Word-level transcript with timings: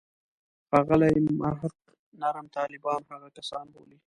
ښاغلی 0.69 1.15
محق 1.39 1.73
نرم 2.19 2.47
طالبان 2.57 3.01
هغه 3.11 3.27
کسان 3.37 3.65
بولي. 3.73 3.97